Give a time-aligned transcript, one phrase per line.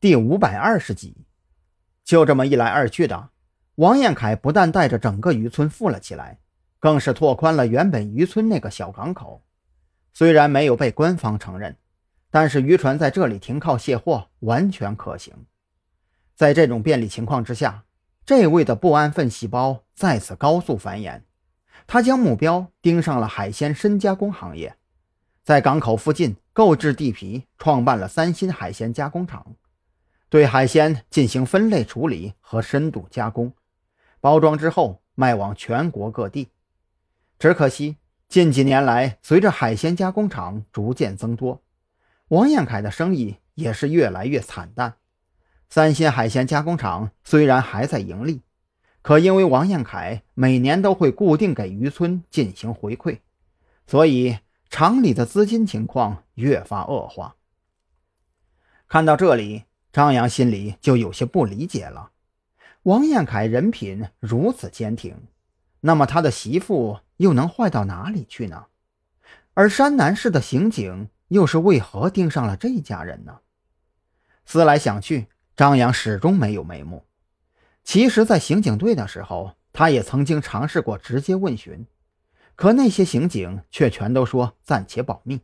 [0.00, 1.26] 第五百二十集，
[2.04, 3.30] 就这么一来二去的，
[3.74, 6.38] 王彦凯不但带着整个渔村富了起来，
[6.78, 9.42] 更是拓宽了原本渔村那个小港口。
[10.14, 11.76] 虽然没有被官方承认，
[12.30, 15.34] 但是渔船在这里停靠卸货完全可行。
[16.36, 17.82] 在这种便利情况之下，
[18.24, 21.22] 这位的不安分细胞再次高速繁衍，
[21.88, 24.76] 他将目标盯上了海鲜深加工行业，
[25.42, 29.44] 在港口附近购置地皮，创办了三星海鲜加工厂。
[30.30, 33.50] 对海鲜进行分类处理和深度加工，
[34.20, 36.50] 包装之后卖往全国各地。
[37.38, 37.96] 只可惜
[38.28, 41.62] 近几年来，随着海鲜加工厂逐渐增多，
[42.28, 44.96] 王彦凯的生意也是越来越惨淡。
[45.70, 48.42] 三鲜海鲜加工厂虽然还在盈利，
[49.00, 53.20] 可因为王彦凯每年都会固定给渔村进行回馈，
[53.86, 54.38] 所以
[54.68, 57.36] 厂里的资金情况越发恶化。
[58.86, 59.64] 看到这里。
[59.92, 62.10] 张扬心里就有些不理解了，
[62.82, 65.16] 王彦凯人品如此坚挺，
[65.80, 68.66] 那么他的媳妇又能坏到哪里去呢？
[69.54, 73.40] 而山南市的刑警又是为何盯上了这家人呢？
[74.44, 77.04] 思来想去，张扬始终没有眉目。
[77.82, 81.86] 其实，在刑警队的时候，他也曾经尝试过直接问询，
[82.54, 85.40] 可那些刑警却全都说暂且保密，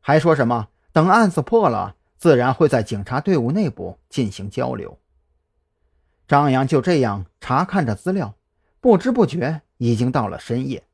[0.00, 1.96] 还说什么等案子破了。
[2.24, 4.98] 自然会在警察队伍内部进行交流。
[6.26, 8.34] 张扬就这样查看着资料，
[8.80, 10.84] 不知不觉已经到了深夜。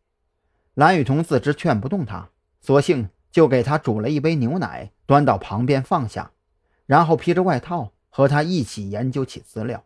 [0.74, 6.32] 蓝雨桐自知劝不动他，索性就给他煮了一杯牛奶，端到旁边放下，
[6.84, 9.84] 然后披着外套和他一起研究起资料。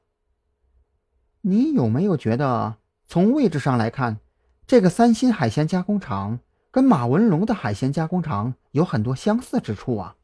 [1.43, 4.19] 你有没有觉得，从位置上来看，
[4.67, 6.39] 这个三星海鲜加工厂
[6.71, 10.17] 跟马文龙的海鲜加工厂有很多相似之处啊？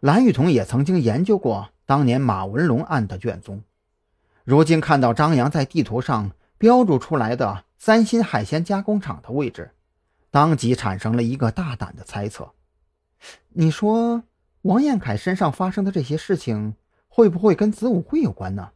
[0.00, 3.62] 蓝雨桐也曾经研究过当年马文龙案的卷宗，
[4.44, 9.72] 如今看到张扬在地图上标注出来的三星海鲜加工厂的位置，
[10.30, 12.50] 当即产生了一个大胆的猜测：
[13.50, 14.22] 你说
[14.62, 18.70] 王彦凯身上发生的这些事情，会不会跟子午会有关呢？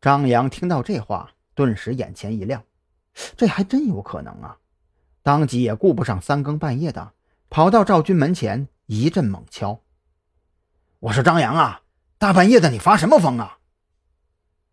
[0.00, 2.64] 张扬听到这话，顿时眼前一亮，
[3.36, 4.56] 这还真有可能啊！
[5.22, 7.12] 当即也顾不上三更半夜的，
[7.50, 8.66] 跑到赵军门前。
[8.86, 9.80] 一阵猛敲，
[10.98, 11.80] 我说张扬啊，
[12.18, 13.58] 大半夜的你发什么疯啊？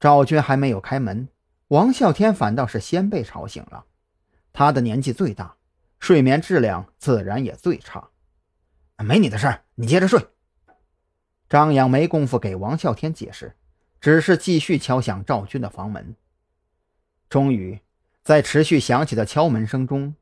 [0.02, 1.30] 赵军还没有开门，
[1.70, 3.86] 王啸天反倒是先被吵醒了。
[4.52, 5.56] 他的年纪最大，
[6.00, 8.10] 睡眠质量自然也最差。
[8.98, 10.28] 没你的事儿，你接着睡。
[11.48, 13.56] 张扬没工夫给王啸天解释，
[14.02, 16.18] 只是继续敲响赵军的房门。
[17.30, 17.80] 终于，
[18.24, 20.16] 在持续响起的敲门声中，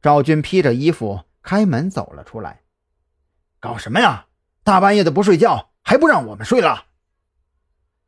[0.00, 2.62] 赵军披着衣服开门走了出来。
[3.64, 4.26] 搞什么呀！
[4.62, 6.84] 大半夜的不睡觉，还不让我们睡了。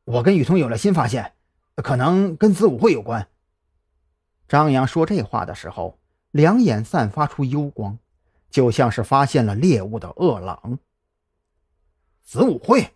[0.05, 1.33] 我跟雨桐有了新发现，
[1.77, 3.27] 可能跟子午会有关。
[4.47, 5.99] 张扬说这话的时候，
[6.31, 7.99] 两眼散发出幽光，
[8.51, 10.79] 就像是发现了猎物的饿狼。
[12.23, 12.91] 子午会，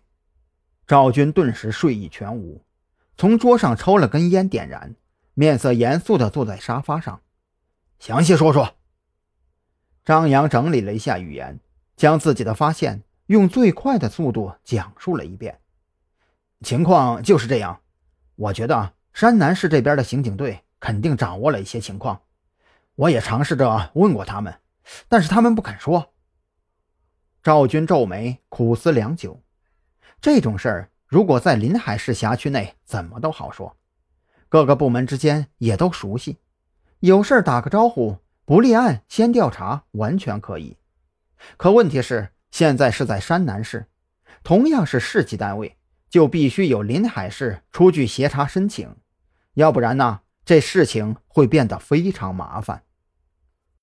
[0.85, 2.63] 赵军顿时睡意全无，
[3.17, 4.93] 从桌上抽了根烟点燃，
[5.33, 7.21] 面色严肃地坐在沙发上。
[7.97, 8.75] 详细说说。
[10.05, 11.59] 张扬整理了一下语言。
[12.01, 15.59] 将自己的发现用最快的速度讲述了一遍。
[16.63, 17.79] 情况就是这样，
[18.35, 22.19] 我觉得山南市这边的刑警队肯定掌握了一些情况。
[22.95, 24.51] 我也尝试着问过他们，
[25.07, 26.11] 但是他们不肯说。
[27.43, 29.39] 赵军皱眉，苦思良久。
[30.19, 33.77] 这种事儿如果在临海市辖区内，怎么都好说，
[34.49, 36.39] 各个部门之间也都熟悉，
[37.01, 40.77] 有事打个招呼，不立案先调查，完全可以。
[41.57, 43.87] 可问题是，现在是在山南市，
[44.43, 45.77] 同样是市级单位，
[46.09, 48.95] 就必须有临海市出具协查申请，
[49.53, 52.83] 要不然呢，这事情会变得非常麻烦。